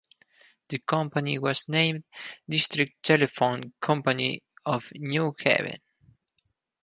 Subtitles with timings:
[0.69, 2.05] The company was named
[2.49, 5.77] District Telephone Company of New Haven.